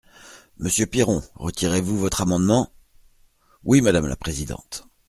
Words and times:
Monsieur 0.57 0.87
Piron, 0.87 1.21
retirez-vous 1.35 1.95
votre 1.99 2.21
amendement? 2.21 2.71
Oui, 3.63 3.81
madame 3.81 4.07
la 4.07 4.15
présidente. 4.15 4.87